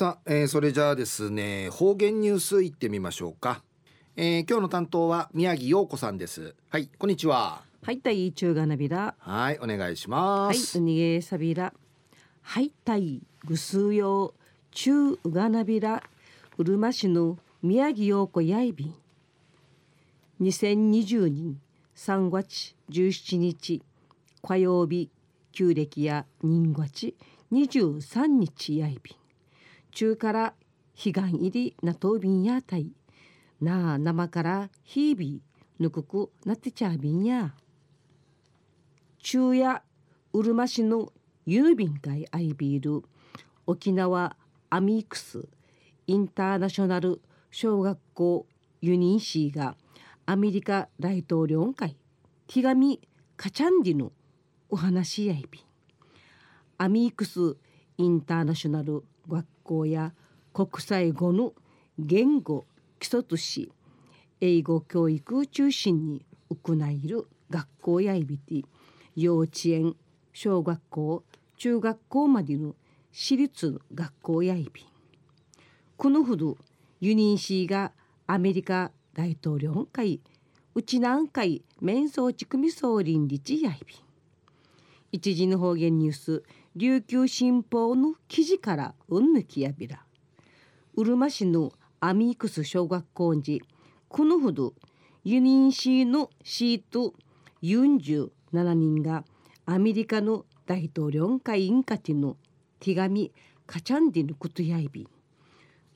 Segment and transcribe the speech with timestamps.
[0.00, 3.62] さあ、えー、それじゃあですね方言ニュースいってみましょうか、
[4.16, 6.54] えー、今日の担当は宮城陽子さんです。
[6.70, 7.64] はいこんにちは。
[7.82, 9.14] はいたい中がなびら。
[9.18, 10.78] はいお願いします。
[10.78, 11.74] はい、うにげさびら。
[12.40, 14.34] はいたいぐすうよう
[14.70, 16.02] 中がなびら。
[16.56, 18.94] うるま市の宮城陽子やいびん。
[20.40, 21.60] 2020年
[21.94, 23.82] 3月17日
[24.40, 25.10] 火曜日
[25.52, 27.14] 旧暦や人月
[27.52, 29.19] 23日やいびん
[29.90, 30.54] 中から
[30.96, 32.92] 彼岸入りなとびんやたい。
[33.60, 35.42] なあ生からひび
[35.78, 37.54] ぬくくなってちゃびんや。
[39.18, 39.82] 中や
[40.32, 41.12] うるま市の
[41.46, 43.04] 郵便会アイビール
[43.66, 44.36] 沖縄
[44.70, 45.48] アミークス
[46.06, 47.20] インターナショナル
[47.50, 48.46] 小学校
[48.80, 49.76] ユニンシーが。
[50.26, 51.96] アメリカ大統領会。
[52.46, 53.00] 手紙
[53.36, 54.12] カチャンディの
[54.68, 55.64] お話やいび。
[56.78, 57.56] アミークス
[57.98, 60.12] インターナショナル学校や
[60.52, 61.54] 国際語の
[61.98, 62.66] 言語
[62.98, 63.72] 基礎とし
[64.42, 68.62] 英語教育を中心に行える学校やいびて
[69.16, 69.96] 幼稚園
[70.32, 71.24] 小学校
[71.56, 72.74] 中学校までの
[73.12, 74.86] 私立学校やいび
[75.96, 76.56] このほど
[77.00, 77.92] ユニンシーが
[78.26, 80.20] アメリカ大統領会
[80.74, 83.94] うち南海面相地組総林立やいび
[85.12, 86.42] 一時の方言ニュース
[86.76, 90.04] 琉球新報の記事からうんぬきやびら。
[90.94, 93.60] うるま市のアミークス小学校に
[94.08, 94.74] このほど
[95.24, 97.14] ユニンシーのシート
[97.64, 98.30] 47
[98.74, 99.24] 人が
[99.66, 102.36] アメリカの大統領会員かての
[102.78, 103.32] 手紙
[103.66, 105.08] カチャンディのことやいび。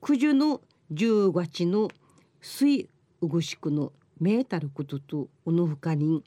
[0.00, 0.60] 九十の
[0.92, 1.88] 10月の
[2.40, 2.88] 水
[3.20, 6.22] うぐしくのメータルこととおのほかに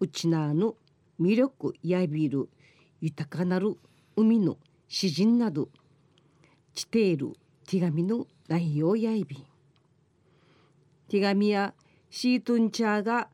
[0.00, 0.76] うちなの
[1.20, 2.48] 魅力やびる
[3.02, 3.76] 豊かなる
[4.14, 5.68] 海の詩人など
[6.72, 7.32] ちている
[7.66, 9.44] 手紙の内容やいび
[11.08, 11.74] 手紙や
[12.10, 13.28] シートンチャーが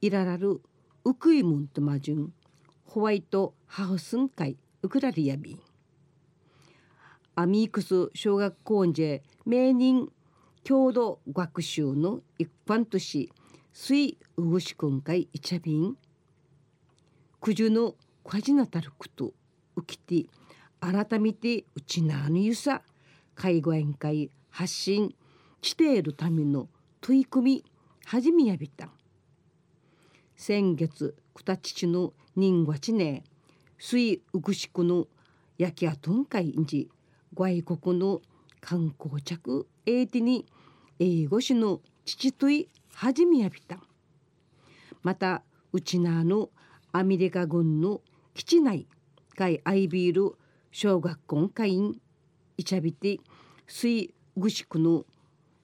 [0.00, 0.60] いららる
[1.04, 2.32] ウクイムンとマジュン
[2.86, 5.60] ホワイトハウスン会ウクラリアビン
[7.36, 10.08] アミークス小学校で名人
[10.64, 13.30] 郷土学習の一般とし
[13.72, 15.96] 水うぐしくん会いちゃびん
[17.40, 19.32] 九十のかじなたること
[19.76, 20.26] うきて
[20.80, 22.82] 改めてうちなのゆさ
[23.34, 25.14] 介護宴会発信
[25.62, 26.68] しているための
[27.00, 27.64] 取り組み
[28.06, 28.88] 始めやびた
[30.36, 33.24] 先月くたちちの人がちね
[33.78, 35.06] 水うぐしくの
[35.58, 36.90] 焼き跡ん会んじ
[37.34, 38.20] 外国の
[38.60, 40.46] 観光着えいてに
[40.98, 43.78] 英語詞の父とい始めやびた
[45.02, 45.42] また
[45.72, 46.50] うちなの
[46.92, 48.00] アメリカ軍の
[48.34, 48.88] 基地内
[49.36, 50.36] 外アイビール
[50.72, 52.00] 小学校会員
[52.56, 53.20] いちゃびて
[53.68, 55.04] 水ぐしくの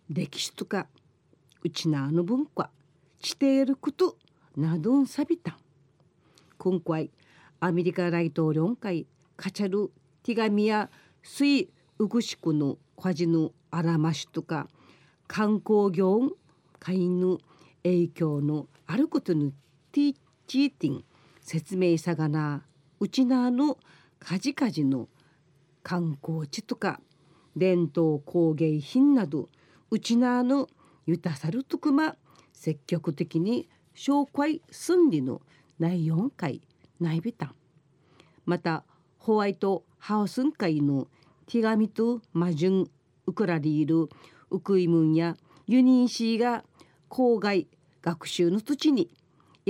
[0.09, 0.87] 歴史とか
[1.63, 2.71] うちなの文化
[3.19, 4.17] していること
[4.57, 5.59] などんさびた。
[6.59, 7.11] 今回
[7.59, 9.07] アメリカ大統領会
[9.37, 9.91] カチャル
[10.23, 10.91] 手紙や
[11.25, 14.69] 水うぐしくの家事のあらましとか
[15.27, 16.21] 観光業
[16.79, 17.39] 会員の
[17.83, 19.51] 影響のあることの
[19.91, 20.17] ティー
[20.47, 21.05] チーティン
[21.53, 22.63] 説明さがな
[23.01, 23.77] うちなの
[24.21, 25.09] カジカジの
[25.83, 27.01] 観光地とか
[27.57, 29.49] 伝統工芸品など
[29.91, 30.69] うちなの
[31.07, 32.15] ゆたさるとくま
[32.53, 35.43] 積極的に紹介すんりの
[35.81, 36.61] 内容会
[37.01, 37.55] 内ビタン
[38.47, 38.85] また
[39.19, 41.09] ホワイトハウスン会の
[41.49, 42.91] 手紙とマジュン
[43.27, 44.09] ウクラリール
[44.53, 45.37] ウクイムンや
[45.67, 46.63] ユニンシーが
[47.09, 47.67] 郊外
[48.03, 49.11] 学習の土地に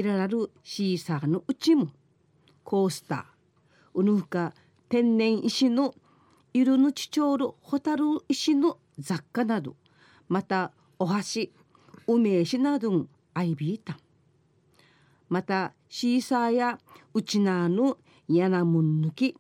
[0.01, 1.89] いららるシーサーのうちも
[2.65, 3.23] コースター
[3.93, 4.55] うぬふか
[4.89, 5.95] 天然石の
[6.55, 9.77] いるぬちちょうるホタル石の雑貨など
[10.27, 11.53] またお箸
[12.07, 13.97] 梅石などんアイビータン
[15.29, 16.79] またシーサーや
[17.13, 19.37] うちなのやなもん抜き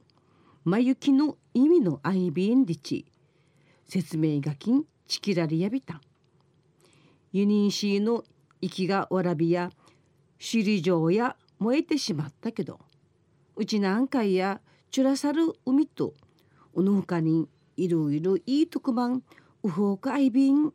[0.65, 3.06] まゆきの意味のアイビーンリチ
[3.89, 6.03] 説明書きんチキラリやびた
[7.33, 8.24] ユニンシーの
[8.60, 9.71] 息がわらびや
[10.41, 12.81] 首里城や燃えてしまったけど
[13.57, 14.60] うちなんかいや
[14.91, 16.15] チュラサル海と
[16.72, 17.47] おのほかに
[17.77, 19.22] いろいろいい特番
[19.63, 20.72] ウホーカアイビン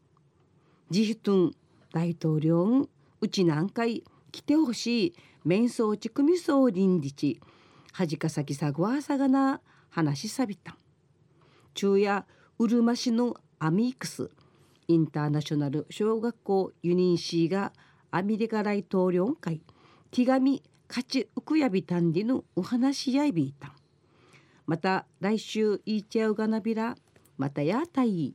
[0.91, 1.51] ジヒトン
[1.91, 2.87] 大統領
[3.19, 7.41] うちなんかい来てほしい面相地組総臨時地
[7.91, 10.77] はじかさきさぐわさがな話さびた。
[11.73, 12.25] 昼夜
[12.59, 14.29] うるま市のアミークス
[14.87, 17.73] インターナショナル小学校ユニンシーが
[18.17, 19.59] アメリカ大統領会
[20.09, 23.73] 手紙勝ちウクヤビタンディのお話やいびいた。
[24.65, 26.95] また来週イーチャウガナビラ
[27.37, 28.33] またやたい。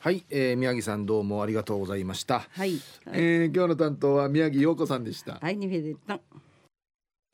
[0.00, 2.80] はい、えー、宮城さんどうもありがとうございました、はい。
[3.12, 5.38] えー、今日の担当は宮城陽子さんでした。
[5.40, 6.18] はいにめでた